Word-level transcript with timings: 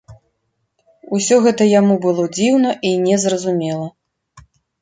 Усё 1.17 1.35
гэта 1.47 1.67
яму 1.79 1.99
было 2.05 2.25
дзіўна 2.39 2.73
і 2.93 2.97
незразумела. 3.05 3.87